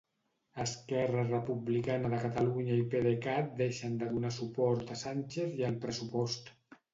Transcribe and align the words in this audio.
Esquerra 0.61 1.25
Republicana 1.25 2.09
de 2.13 2.21
Catalunya 2.23 2.77
i 2.85 2.87
PDeCAT 2.95 3.53
deixen 3.61 4.01
de 4.01 4.09
donar 4.15 4.33
suport 4.39 4.91
a 4.97 4.99
Sánchez 5.03 5.55
i 5.61 5.69
al 5.69 5.79
pressupost. 5.87 6.53